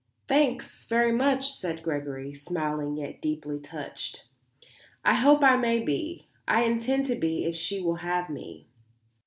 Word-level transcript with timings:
"Thanks, 0.27 0.85
very 0.87 1.11
much," 1.11 1.51
said 1.51 1.83
Gregory, 1.83 2.33
smiling 2.33 2.97
yet 2.97 3.21
deeply 3.21 3.59
touched. 3.59 4.25
"I 5.05 5.13
hope 5.13 5.43
I 5.43 5.55
may 5.57 5.79
be. 5.83 6.27
I 6.47 6.63
intend 6.63 7.05
to 7.05 7.15
be 7.15 7.45
if 7.45 7.55
she 7.55 7.79
will 7.81 7.97
have 7.97 8.27
me." 8.27 8.65